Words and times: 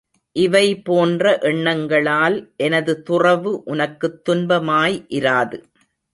இவை 0.35 0.81
போன்ற 0.81 1.37
எண்ணங்களால் 1.41 2.37
எனது 2.57 3.03
துறவு 3.03 3.63
உனக்குத் 3.65 4.19
துன்பமாய் 4.29 4.97
இராது. 5.09 5.59